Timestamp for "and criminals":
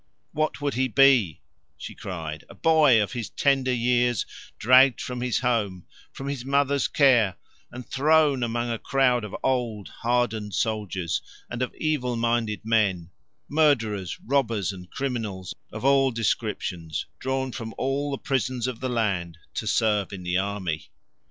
14.71-15.53